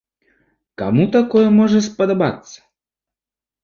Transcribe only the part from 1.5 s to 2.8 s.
можа спадабацца?